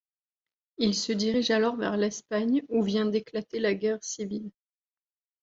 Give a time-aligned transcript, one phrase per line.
[0.79, 4.49] Il se dirige alors vers l'Espagne où vient d'éclater la guerre civile.